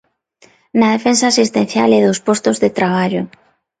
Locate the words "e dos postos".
1.97-2.57